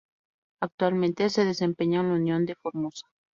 [0.63, 3.05] Actualmente se desempeña en La Unión de Formosa.